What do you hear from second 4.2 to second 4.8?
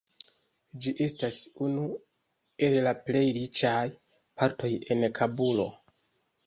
partoj